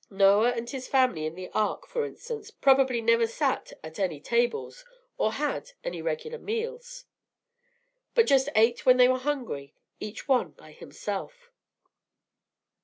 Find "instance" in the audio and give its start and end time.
2.07-2.49